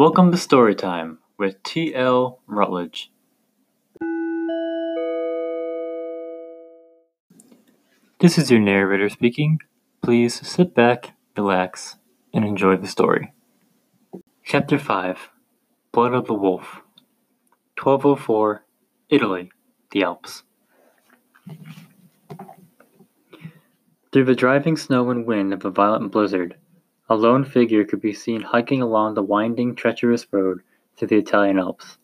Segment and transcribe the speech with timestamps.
[0.00, 2.40] Welcome to Storytime with T.L.
[2.46, 3.12] Rutledge.
[8.18, 9.58] This is your narrator speaking.
[10.00, 11.96] Please sit back, relax,
[12.32, 13.34] and enjoy the story.
[14.42, 15.28] Chapter 5
[15.92, 16.80] Blood of the Wolf
[17.78, 18.64] 1204
[19.10, 19.52] Italy,
[19.90, 20.44] the Alps.
[24.12, 26.56] Through the driving snow and wind of a violent blizzard,
[27.10, 30.60] a lone figure could be seen hiking along the winding, treacherous road
[30.96, 31.98] to the Italian Alps.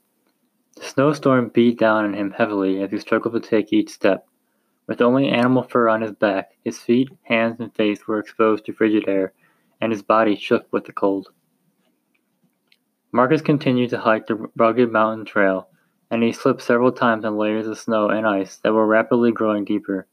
[0.75, 4.27] The snowstorm beat down on him heavily as he struggled to take each step.
[4.89, 8.73] With only animal fur on his back, his feet, hands, and face were exposed to
[8.73, 9.33] frigid air,
[9.81, 11.29] and his body shook with the cold.
[13.13, 15.69] Marcus continued to hike the rugged mountain trail,
[16.11, 19.65] and he slipped several times on layers of snow and ice that were rapidly growing
[19.65, 20.09] deeper.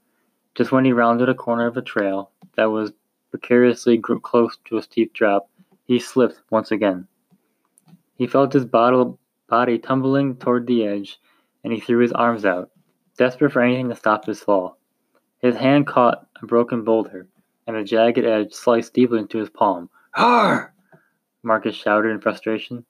[0.54, 2.94] Just when he rounded a corner of a trail that was
[3.34, 5.50] precariously close to a steep drop,
[5.86, 7.08] he slipped once again.
[8.16, 11.20] He felt his body tumbling toward the edge,
[11.64, 12.70] and he threw his arms out,
[13.18, 14.78] desperate for anything to stop his fall.
[15.40, 17.28] His hand caught a broken boulder,
[17.66, 19.90] and a jagged edge sliced deeply into his palm.
[20.12, 20.76] Har!
[21.42, 22.86] Marcus shouted in frustration,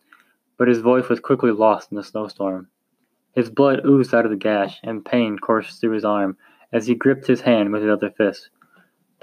[0.58, 2.67] but his voice was quickly lost in the snowstorm.
[3.31, 6.36] His blood oozed out of the gash, and pain coursed through his arm
[6.73, 8.49] as he gripped his hand with his other fist.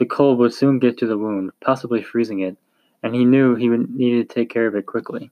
[0.00, 2.56] The cold would soon get to the wound, possibly freezing it,
[3.02, 5.30] and he knew he would need to take care of it quickly.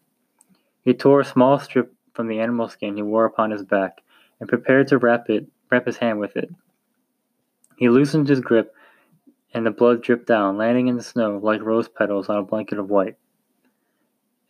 [0.84, 4.02] He tore a small strip from the animal skin he wore upon his back
[4.38, 6.50] and prepared to wrap it wrap his hand with it.
[7.78, 8.74] He loosened his grip
[9.54, 12.78] and the blood dripped down, landing in the snow like rose petals on a blanket
[12.78, 13.16] of white.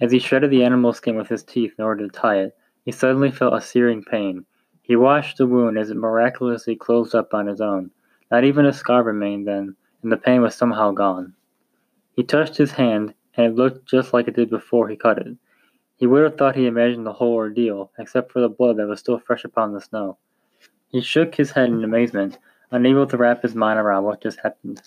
[0.01, 2.91] As he shredded the animal skin with his teeth in order to tie it, he
[2.91, 4.47] suddenly felt a searing pain.
[4.83, 7.93] He washed the wound as it miraculously closed up on his own.
[8.33, 11.35] Not even a scar remained then, and the pain was somehow gone.
[12.13, 15.37] He touched his hand, and it looked just like it did before he cut it.
[15.97, 19.01] He would have thought he imagined the whole ordeal, except for the blood that was
[19.01, 20.19] still fresh upon the snow.
[20.89, 22.39] He shook his head in amazement,
[22.71, 24.81] unable to wrap his mind around what just happened.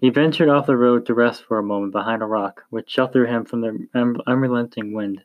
[0.00, 3.28] He ventured off the road to rest for a moment behind a rock, which sheltered
[3.28, 5.24] him from the unrelenting wind.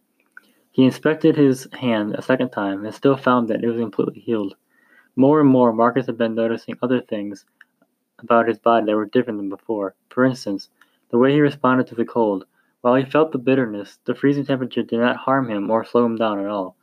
[0.71, 4.55] He inspected his hand a second time and still found that it was completely healed.
[5.15, 7.45] More and more, Marcus had been noticing other things
[8.19, 9.95] about his body that were different than before.
[10.09, 10.69] For instance,
[11.11, 12.45] the way he responded to the cold.
[12.81, 16.15] While he felt the bitterness, the freezing temperature did not harm him or slow him
[16.15, 16.75] down at all.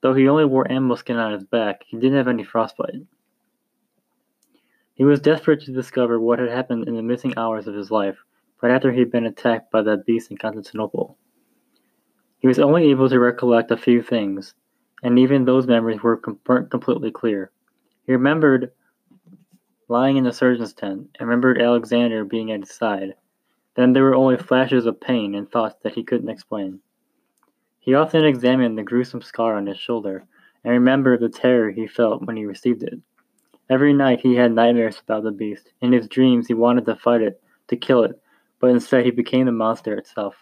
[0.00, 3.02] Though he only wore animal skin on his back, he didn't have any frostbite.
[4.94, 8.18] He was desperate to discover what had happened in the missing hours of his life,
[8.62, 11.18] right after he had been attacked by that beast in Constantinople.
[12.38, 14.54] He was only able to recollect a few things,
[15.02, 17.50] and even those memories were weren't completely clear.
[18.04, 18.72] He remembered
[19.88, 23.14] lying in the surgeon's tent, and remembered Alexander being at his side.
[23.74, 26.80] Then there were only flashes of pain and thoughts that he couldn't explain.
[27.78, 30.26] He often examined the gruesome scar on his shoulder,
[30.62, 32.98] and remembered the terror he felt when he received it.
[33.70, 35.72] Every night he had nightmares about the beast.
[35.80, 38.20] In his dreams he wanted to fight it, to kill it,
[38.60, 40.36] but instead he became the monster itself.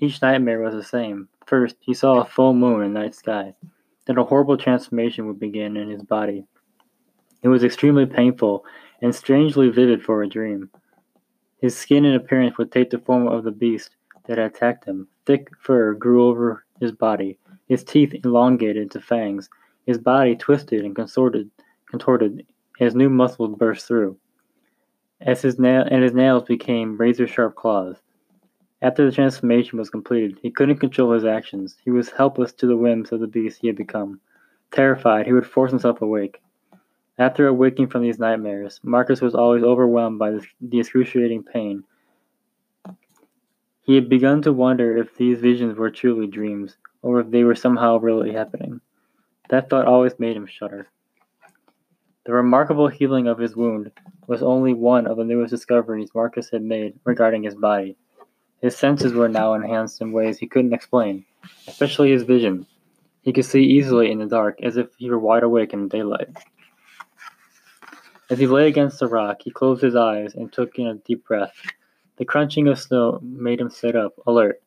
[0.00, 1.28] Each nightmare was the same.
[1.46, 3.54] First, he saw a full moon in the night sky.
[4.06, 6.44] Then a horrible transformation would begin in his body.
[7.42, 8.64] It was extremely painful
[9.00, 10.70] and strangely vivid for a dream.
[11.60, 13.96] His skin and appearance would take the form of the beast
[14.26, 15.08] that had attacked him.
[15.24, 19.48] Thick fur grew over his body, his teeth elongated into fangs,
[19.86, 21.50] his body twisted and contorted,
[21.88, 22.44] contorted
[22.80, 24.16] as new muscles burst through.
[25.20, 27.96] As his nail and his nails became razor sharp claws.
[28.82, 31.76] After the transformation was completed, he couldn't control his actions.
[31.84, 34.20] He was helpless to the whims of the beast he had become.
[34.70, 36.42] Terrified, he would force himself awake.
[37.18, 41.84] After awaking from these nightmares, Marcus was always overwhelmed by the excruciating pain.
[43.80, 47.54] He had begun to wonder if these visions were truly dreams, or if they were
[47.54, 48.80] somehow really happening.
[49.48, 50.88] That thought always made him shudder.
[52.26, 53.92] The remarkable healing of his wound
[54.26, 57.96] was only one of the newest discoveries Marcus had made regarding his body.
[58.66, 61.24] His senses were now enhanced in ways he couldn't explain,
[61.68, 62.66] especially his vision.
[63.22, 66.30] He could see easily in the dark, as if he were wide awake in daylight.
[68.28, 71.24] As he lay against the rock, he closed his eyes and took in a deep
[71.28, 71.54] breath.
[72.16, 74.60] The crunching of snow made him sit up, alert,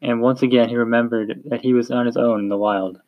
[0.00, 3.02] and once again he remembered that he was on his own in the wild.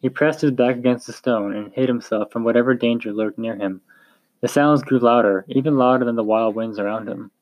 [0.00, 3.56] He pressed his back against the stone and hid himself from whatever danger lurked near
[3.56, 3.80] him.
[4.42, 7.32] The sounds grew louder, even louder than the wild winds around him.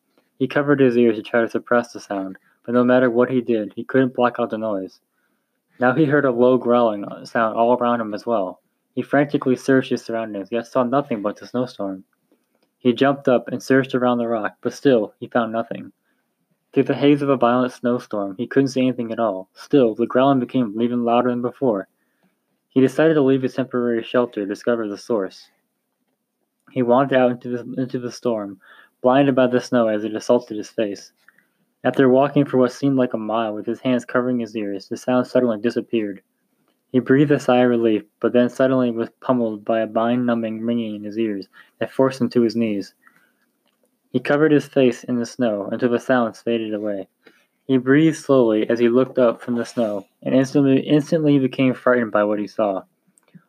[0.40, 3.42] He covered his ears to try to suppress the sound, but no matter what he
[3.42, 4.98] did, he couldn't block out the noise.
[5.78, 8.62] Now he heard a low growling sound all around him as well.
[8.94, 12.04] He frantically searched his surroundings, yet saw nothing but the snowstorm.
[12.78, 15.92] He jumped up and searched around the rock, but still he found nothing.
[16.72, 19.50] Through the haze of a violent snowstorm, he couldn't see anything at all.
[19.52, 21.87] Still, the growling became even louder than before.
[22.70, 25.50] He decided to leave his temporary shelter to discover the source.
[26.70, 28.58] He wandered out into the, into the storm,
[29.00, 31.12] blinded by the snow as it assaulted his face.
[31.82, 34.97] After walking for what seemed like a mile with his hands covering his ears, the
[34.97, 36.23] sound suddenly disappeared.
[36.93, 40.61] He breathed a sigh of relief, but then suddenly was pummeled by a mind numbing
[40.61, 41.49] ringing in his ears
[41.79, 42.94] that forced him to his knees.
[44.11, 47.08] He covered his face in the snow until the sounds faded away.
[47.67, 52.11] He breathed slowly as he looked up from the snow, and instantly, instantly became frightened
[52.11, 52.82] by what he saw.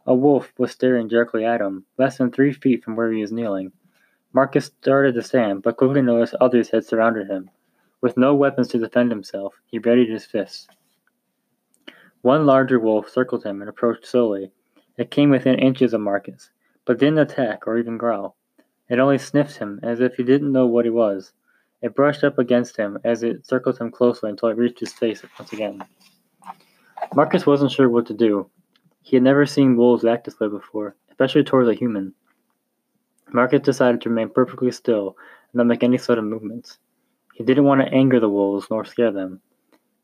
[0.06, 3.32] A wolf was staring directly at him, less than three feet from where he was
[3.32, 3.72] kneeling.
[4.34, 7.50] Marcus started to stand, but quickly noticed others had surrounded him.
[8.00, 10.68] With no weapons to defend himself, he readied his fists.
[12.22, 14.52] One larger wolf circled him and approached slowly.
[14.98, 16.50] It came within inches of Marcus,
[16.86, 18.36] but didn't attack or even growl.
[18.90, 21.34] It only sniffed him as if he didn't know what he was.
[21.82, 25.24] It brushed up against him as it circled him closely until it reached his face
[25.40, 25.84] once again.
[27.16, 28.50] Marcus wasn't sure what to do.
[29.02, 32.14] He had never seen wolves act this way before, especially towards a human.
[33.34, 35.18] Marcus decided to remain perfectly still
[35.52, 36.80] and not make any sort of movements.
[37.34, 39.42] He didn't want to anger the wolves nor scare them.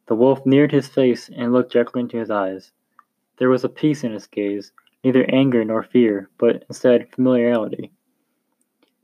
[0.07, 2.71] The wolf neared his face and looked directly into his eyes.
[3.37, 4.71] There was a peace in his gaze,
[5.03, 7.91] neither anger nor fear, but instead familiarity.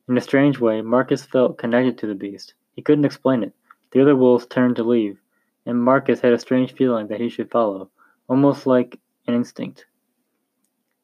[0.08, 2.54] In a strange way, Marcus felt connected to the beast.
[2.74, 3.54] He couldn't explain it.
[3.92, 5.20] The other wolves turned to leave,
[5.66, 7.90] and Marcus had a strange feeling that he should follow,
[8.28, 9.86] almost like an instinct.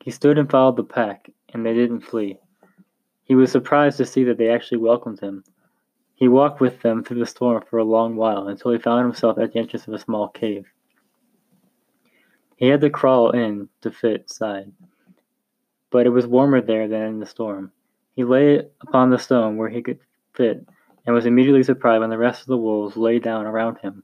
[0.02, 2.40] He stood and followed the pack, and they didn't flee.
[3.30, 5.44] He was surprised to see that they actually welcomed him.
[6.16, 9.38] He walked with them through the storm for a long while until he found himself
[9.38, 10.66] at the entrance of a small cave.
[12.56, 14.72] He had to crawl in to fit inside,
[15.92, 17.72] but it was warmer there than in the storm.
[18.16, 20.00] He lay upon the stone where he could
[20.34, 20.68] fit,
[21.06, 24.02] and was immediately surprised when the rest of the wolves lay down around him.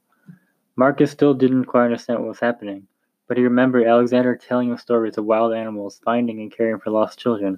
[0.76, 2.88] Marcus still didn't quite understand what was happening,
[3.28, 7.18] but he remembered Alexander telling him stories of wild animals finding and caring for lost
[7.18, 7.58] children.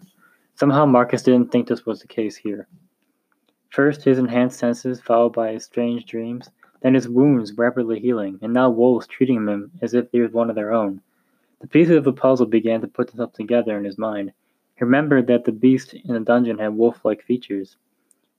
[0.57, 2.67] Somehow Marcus didn't think this was the case here.
[3.69, 6.49] First his enhanced senses, followed by his strange dreams,
[6.81, 10.49] then his wounds rapidly healing, and now wolves treating him as if he was one
[10.49, 11.01] of their own.
[11.61, 14.33] The pieces of the puzzle began to put themselves together in his mind,
[14.77, 17.77] he remembered that the beast in the dungeon had wolf like features.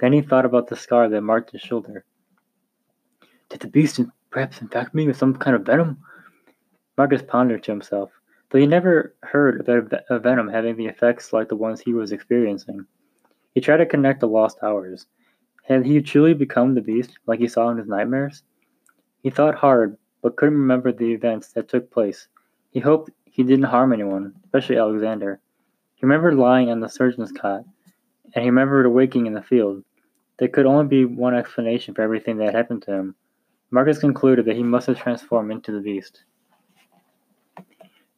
[0.00, 2.04] Then he thought about the scar that marked his shoulder.
[3.48, 4.00] Did the beast
[4.30, 5.98] perhaps infect me with some kind of venom?
[6.96, 8.10] Marcus pondered to himself,
[8.50, 12.12] though he never heard about a venom having the effects like the ones he was
[12.12, 12.86] experiencing.
[13.54, 15.06] He tried to connect the lost hours.
[15.64, 18.42] Had he truly become the beast like he saw in his nightmares?
[19.22, 22.28] He thought hard, but couldn't remember the events that took place.
[22.70, 25.40] He hoped he didn't harm anyone, especially Alexander.
[25.96, 27.64] He remembered lying on the surgeon's cot,
[28.34, 29.84] and he remembered awaking in the field.
[30.38, 33.14] There could only be one explanation for everything that had happened to him.
[33.70, 36.24] Marcus concluded that he must have transformed into the beast.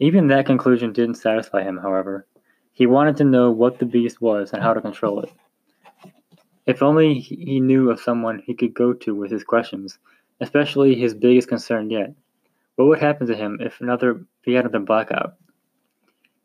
[0.02, 2.26] Even that conclusion didn't satisfy him, however.
[2.73, 5.31] He wanted to know what the beast was and how to control it.
[6.67, 9.99] If only he knew of someone he could go to with his questions,
[10.41, 12.14] especially his biggest concern yet.
[12.76, 15.35] What would happen to him if another if he had another blackout?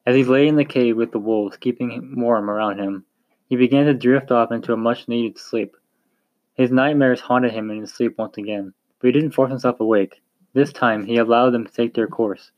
[0.06, 3.06] As he lay in the cave with the wolves keeping warm around him,
[3.48, 5.78] he began to drift off into a much needed sleep.
[6.56, 10.22] His nightmares haunted him in his sleep once again, but he didn't force himself awake.
[10.54, 12.52] This time he allowed them to take their course.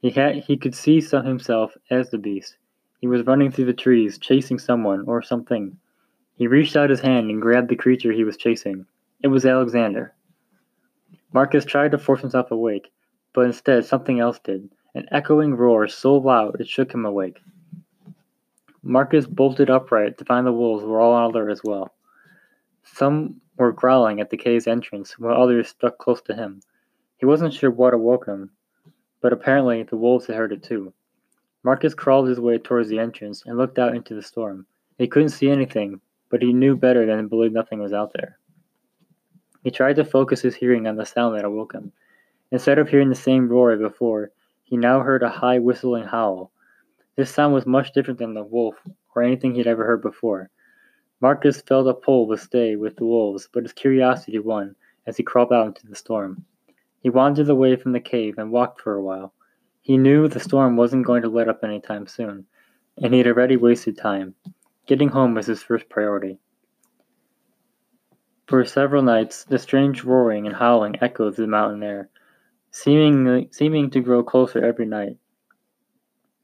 [0.00, 2.58] He had he could see himself as the beast.
[3.00, 5.78] He was running through the trees, chasing someone or something.
[6.34, 8.86] He reached out his hand and grabbed the creature he was chasing.
[9.22, 10.14] It was Alexander.
[11.32, 12.92] Marcus tried to force himself awake,
[13.32, 17.40] but instead something else did an echoing roar so loud it shook him awake.
[18.82, 21.92] Marcus bolted upright to find the wolves were all on alert as well.
[22.84, 26.60] Some were growling at the cave's entrance, while others stuck close to him.
[27.18, 28.52] He wasn't sure what awoke him,
[29.26, 30.92] but apparently the wolves had heard it too.
[31.64, 34.64] Marcus crawled his way towards the entrance and looked out into the storm.
[34.98, 38.38] He couldn't see anything, but he knew better than to believe nothing was out there.
[39.64, 41.90] He tried to focus his hearing on the sound that awoke him.
[42.52, 44.30] Instead of hearing the same roar as before,
[44.62, 46.52] he now heard a high whistling howl.
[47.16, 48.76] This sound was much different than the wolf
[49.16, 50.50] or anything he had ever heard before.
[51.20, 55.24] Marcus felt a pull to stay with the wolves, but his curiosity won as he
[55.24, 56.44] crawled out into the storm.
[57.06, 59.32] He wandered away from the cave and walked for a while.
[59.80, 62.46] He knew the storm wasn't going to let up any time soon,
[63.00, 64.34] and he had already wasted time.
[64.88, 66.40] Getting home was his first priority.
[68.48, 72.10] For several nights, the strange roaring and howling echoed through the mountain air
[72.72, 75.16] seemingly seeming to grow closer every night.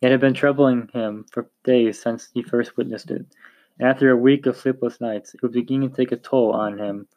[0.01, 3.27] It had been troubling him for days since he first witnessed it,
[3.81, 6.79] and after a week of sleepless nights, it was beginning to take a toll on
[6.79, 7.09] him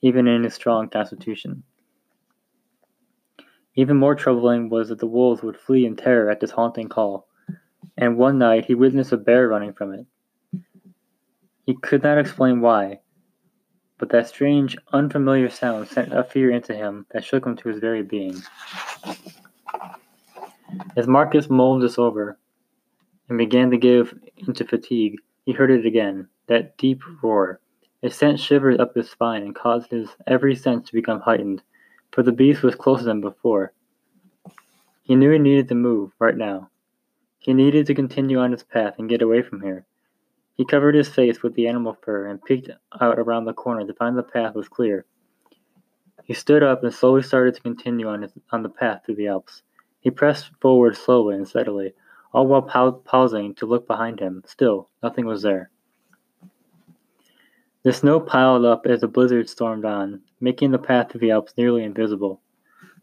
[0.00, 1.62] even in his strong constitution.
[3.76, 7.28] Even more troubling was that the wolves would flee in terror at this haunting call,
[7.96, 10.06] and one night he witnessed a bear running from it.
[11.66, 13.00] He could not explain why,
[13.98, 17.78] but that strange, unfamiliar sound sent a fear into him that shook him to his
[17.78, 18.34] very being.
[20.96, 22.38] As Marcus mulled this over
[23.28, 27.60] and began to give into fatigue, he heard it again, that deep roar.
[28.02, 31.62] It sent shivers up his spine and caused his every sense to become heightened,
[32.12, 33.72] for the beast was closer than before.
[35.02, 36.70] He knew he needed to move, right now.
[37.38, 39.86] He needed to continue on his path and get away from here.
[40.54, 43.94] He covered his face with the animal fur and peeked out around the corner to
[43.94, 45.06] find the path was clear.
[46.24, 49.28] He stood up and slowly started to continue on, his, on the path through the
[49.28, 49.62] Alps.
[50.00, 51.94] He pressed forward slowly and steadily,
[52.32, 54.42] all while pausing to look behind him.
[54.46, 55.70] Still, nothing was there.
[57.82, 61.54] The snow piled up as the blizzard stormed on, making the path to the Alps
[61.56, 62.42] nearly invisible.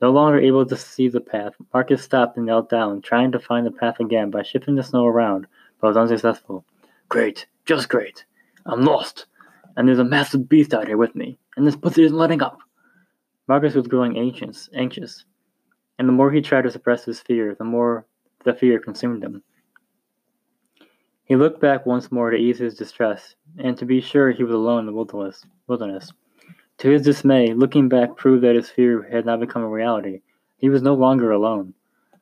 [0.03, 3.65] No longer able to see the path, Marcus stopped and knelt down, trying to find
[3.65, 5.47] the path again by shifting the snow around,
[5.81, 6.63] but was unsuccessful.
[7.09, 8.23] Great, just great.
[8.67, 9.25] I'm lost,
[9.75, 12.59] and there's a massive beast out here with me, and this blizzard isn't letting up.
[13.47, 15.25] Marcus was growing anxious, anxious,
[15.97, 18.05] and the more he tried to suppress his fear, the more
[18.43, 19.41] the fear consumed him.
[21.27, 24.53] He looked back once more to ease his distress, and to be sure he was
[24.53, 25.45] alone in the wilderness.
[25.67, 26.13] wilderness.
[26.77, 30.21] To his dismay, looking back proved that his fear had now become a reality.
[30.57, 31.73] He was no longer alone.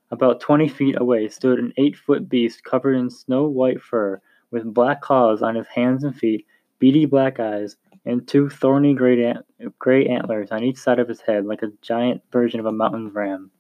[0.10, 4.74] About twenty feet away stood an eight foot beast covered in snow white fur, with
[4.74, 6.48] black claws on his hands and feet,
[6.80, 9.46] beady black eyes, and two thorny gray, ant-
[9.78, 13.10] gray antlers on each side of his head like a giant version of a mountain
[13.10, 13.52] ram.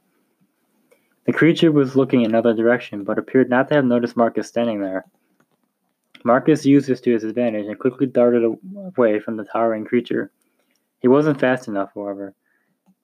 [1.25, 4.81] The creature was looking in another direction, but appeared not to have noticed Marcus standing
[4.81, 5.05] there.
[6.25, 10.31] Marcus used this to his advantage and quickly darted away from the towering creature.
[10.99, 12.33] He wasn't fast enough, however,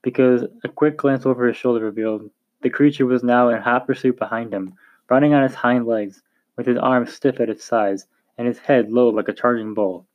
[0.02, 2.32] because a quick glance over his shoulder revealed
[2.64, 4.74] the creature was now in hot pursuit behind him,
[5.08, 6.24] running on its hind legs,
[6.58, 8.08] with his arms stiff at its sides
[8.40, 10.08] and his head low like a charging bull.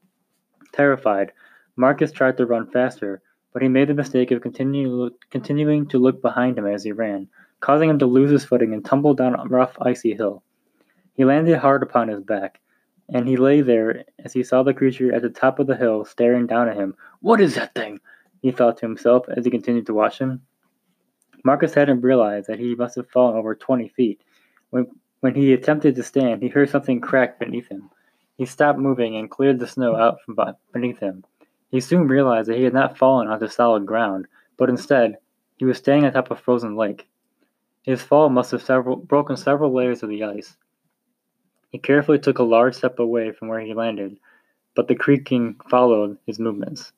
[0.73, 1.31] Terrified,
[1.77, 3.23] Marcus tried to run faster,
[3.53, 7.29] but he made the mistake of continue, continuing to look behind him as he ran,
[7.61, 10.43] causing him to lose his footing and tumble down a rough, icy hill.
[11.15, 12.59] He landed hard upon his back,
[13.09, 16.05] and he lay there as he saw the creature at the top of the hill
[16.05, 16.95] staring down at him.
[17.21, 18.01] What is that thing?
[18.43, 20.43] he thought to himself as he continued to watch him.
[21.45, 24.21] Marcus hadn't realized that he must have fallen over twenty feet.
[24.71, 24.87] When,
[25.21, 27.91] when he attempted to stand, he heard something crack beneath him.
[28.37, 30.37] He stopped moving and cleared the snow out from
[30.73, 31.25] beneath him.
[31.71, 35.17] He soon realized that he had not fallen onto solid ground, but instead,
[35.57, 37.09] he was standing atop a frozen lake.
[37.83, 40.57] His fall must have several, broken several layers of the ice.
[41.77, 44.19] He carefully took a large step away from where he landed,
[44.75, 46.91] but the creaking followed his movements.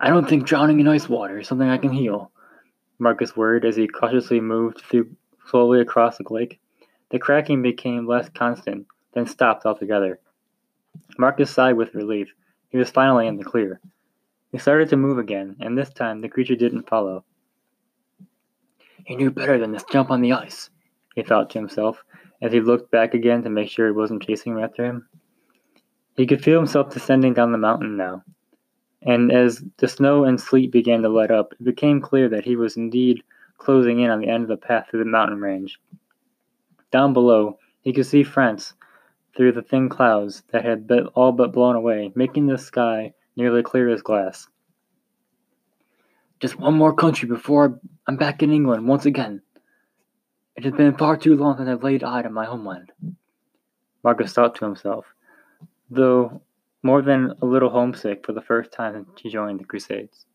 [0.00, 2.32] I don't think drowning in ice water is something I can heal,
[2.98, 5.14] Marcus worried as he cautiously moved through
[5.46, 6.58] slowly across the lake.
[7.10, 10.18] The cracking became less constant, then stopped altogether.
[11.16, 12.34] Marcus sighed with relief.
[12.70, 13.80] He was finally in the clear.
[14.50, 17.22] He started to move again, and this time the creature didn't follow.
[19.04, 20.70] He knew better than to jump on the ice,
[21.14, 22.02] he thought to himself,
[22.40, 25.08] as he looked back again to make sure it wasn't chasing after him.
[26.16, 28.24] He could feel himself descending down the mountain now,
[29.02, 32.56] and as the snow and sleet began to let up, it became clear that he
[32.56, 33.22] was indeed
[33.58, 35.78] closing in on the end of the path through the mountain range.
[36.90, 38.74] Down below, he could see France
[39.36, 43.88] through the thin clouds that had all but blown away, making the sky nearly clear
[43.88, 44.48] as glass.
[46.40, 49.42] Just one more country before I'm back in England once again,
[50.58, 52.90] it has been far too long since I've laid eye on my homeland.
[54.02, 55.06] Marcus thought to himself,
[55.88, 56.42] though
[56.82, 60.26] more than a little homesick for the first time since he joined the Crusades.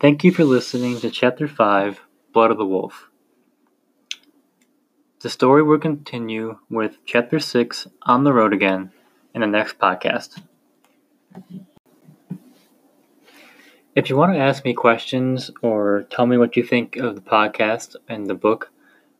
[0.00, 2.00] Thank you for listening to Chapter 5
[2.32, 3.10] Blood of the Wolf.
[5.20, 8.92] The story will continue with Chapter 6 On the Road Again
[9.34, 10.40] in the next podcast.
[13.96, 17.20] If you want to ask me questions or tell me what you think of the
[17.20, 18.72] podcast and the book,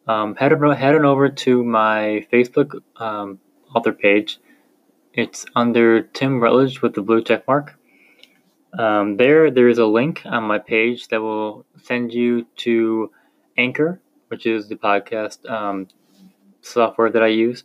[0.08, 3.38] um, head, over, head on over to my Facebook um,
[3.72, 4.40] author page.
[5.12, 7.78] It's under Tim Rutledge with the blue check mark.
[8.76, 13.12] Um, there, there is a link on my page that will send you to
[13.56, 15.86] Anchor, which is the podcast um,
[16.62, 17.62] software that I use.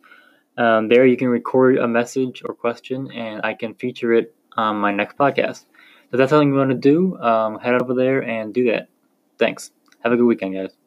[0.59, 4.75] Um, there, you can record a message or question, and I can feature it on
[4.75, 5.65] my next podcast.
[6.11, 8.89] If that's something you want to do, um, head over there and do that.
[9.37, 9.71] Thanks.
[10.03, 10.78] Have a good weekend, guys.